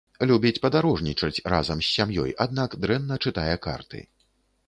[0.29, 3.99] Любіць падарожнічаць разам з сям'ёй, аднак дрэнна чытае карты.